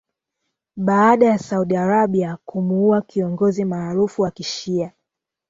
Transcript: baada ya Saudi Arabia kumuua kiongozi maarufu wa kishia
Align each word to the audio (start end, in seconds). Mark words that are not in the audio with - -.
baada 0.77 1.25
ya 1.25 1.37
Saudi 1.37 1.75
Arabia 1.75 2.37
kumuua 2.45 3.01
kiongozi 3.01 3.65
maarufu 3.65 4.21
wa 4.21 4.31
kishia 4.31 4.91